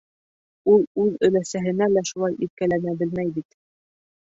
Ул 0.71 0.85
үҙ 1.03 1.11
өләсәһенә 1.27 1.89
лә 1.93 2.05
шулай 2.13 2.41
иркәләнә 2.47 2.97
белмәй 3.05 3.33
бит. 3.39 3.49